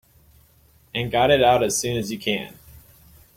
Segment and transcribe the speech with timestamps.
[0.95, 2.57] And got it out as soon as you can.